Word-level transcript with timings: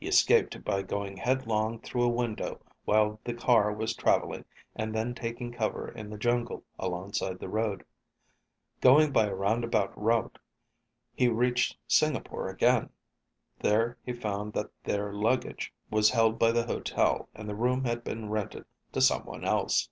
He 0.00 0.08
escaped 0.08 0.64
by 0.64 0.82
going 0.82 1.18
headlong 1.18 1.78
through 1.78 2.02
a 2.02 2.08
window 2.08 2.60
while 2.84 3.20
the 3.22 3.32
car 3.32 3.72
was 3.72 3.94
traveling 3.94 4.44
and 4.74 4.92
then 4.92 5.14
taking 5.14 5.52
cover 5.52 5.88
in 5.88 6.10
the 6.10 6.18
jungle 6.18 6.64
alongside 6.80 7.38
the 7.38 7.48
road. 7.48 7.84
Going 8.80 9.12
by 9.12 9.26
a 9.26 9.34
roundabout 9.36 9.96
route, 9.96 10.40
he 11.14 11.28
reached 11.28 11.76
Singapore 11.86 12.48
again. 12.48 12.90
There 13.60 13.96
he 14.04 14.12
found 14.12 14.52
that 14.54 14.72
their 14.82 15.12
luggage 15.12 15.72
was 15.92 16.10
held 16.10 16.40
by 16.40 16.50
the 16.50 16.66
hotel 16.66 17.28
and 17.32 17.48
the 17.48 17.54
room 17.54 17.84
had 17.84 18.02
been 18.02 18.30
rented 18.30 18.64
to 18.90 19.00
someone 19.00 19.44
else. 19.44 19.88